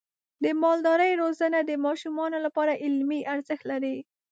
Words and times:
د 0.43 0.45
مالدارۍ 0.61 1.11
روزنه 1.21 1.59
د 1.63 1.71
ماشومانو 1.85 2.37
لپاره 2.45 2.79
علمي 2.83 3.19
ارزښت 3.33 3.63
لري. 3.71 3.97